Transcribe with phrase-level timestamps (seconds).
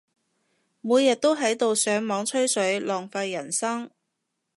[0.81, 3.87] 每日都喺度上網吹水，浪費人生